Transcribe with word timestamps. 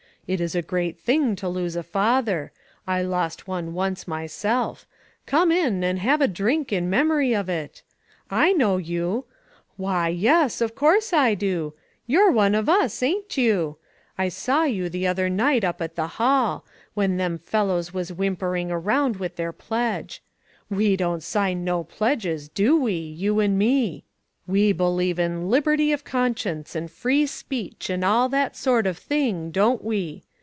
It 0.27 0.39
is 0.39 0.55
a 0.55 0.61
great 0.61 0.97
thing 0.97 1.35
to 1.37 1.49
lose 1.49 1.75
a 1.75 1.83
father; 1.83 2.53
I 2.87 3.01
lost 3.01 3.49
one 3.49 3.73
once 3.73 4.07
myself; 4.07 4.85
come 5.25 5.51
in 5.51 5.83
and 5.83 5.99
have 5.99 6.21
a 6.21 6.27
drink 6.27 6.71
in 6.71 6.89
memory 6.89 7.35
of 7.35 7.49
it. 7.49 7.81
I 8.29 8.53
know 8.53 8.77
you; 8.77 9.25
why, 9.75 10.07
yes, 10.07 10.61
of 10.61 10.73
course 10.73 11.11
I 11.11 11.33
do; 11.33 11.73
you're 12.07 12.31
one 12.31 12.55
of 12.55 12.69
us, 12.69 13.03
ain't 13.03 13.35
you? 13.35 13.75
I 14.17 14.29
saw 14.29 14.63
you 14.63 14.87
the 14.87 15.05
other 15.05 15.27
night 15.29 15.65
up 15.65 15.81
at 15.81 15.97
the 15.97 16.07
hall, 16.07 16.63
when 16.93 17.17
them 17.17 17.33
49O 17.33 17.33
ONE 17.33 17.33
COMMONPLACE 17.39 17.45
DAY. 17.47 17.51
fellows 17.51 17.93
was 17.93 18.13
whimpering 18.13 18.71
around 18.71 19.17
with 19.17 19.35
their 19.35 19.51
pledge. 19.51 20.23
We 20.69 20.95
don't 20.95 21.23
sign 21.23 21.65
no 21.65 21.83
pledges, 21.83 22.47
do 22.47 22.79
we, 22.79 22.93
you 22.93 23.41
and 23.41 23.59
me? 23.59 24.05
We 24.47 24.73
believe 24.73 25.19
in 25.19 25.49
liberty 25.49 25.93
of 25.93 26.03
conscience, 26.03 26.75
and 26.75 26.91
free 26.91 27.25
speech, 27.27 27.89
and 27.89 28.03
all 28.03 28.27
that 28.29 28.57
sort 28.57 28.85
of 28.87 28.97
thing, 28.97 29.51
don't 29.51 29.81
we? 29.83 30.23